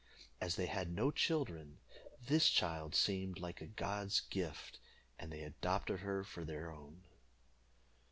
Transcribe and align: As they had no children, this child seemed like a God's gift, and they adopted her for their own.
As 0.41 0.55
they 0.55 0.65
had 0.65 0.89
no 0.89 1.11
children, 1.11 1.77
this 2.25 2.49
child 2.49 2.95
seemed 2.95 3.37
like 3.39 3.61
a 3.61 3.67
God's 3.67 4.21
gift, 4.21 4.79
and 5.19 5.31
they 5.31 5.43
adopted 5.43 5.99
her 5.99 6.23
for 6.23 6.43
their 6.43 6.71
own. 6.71 7.03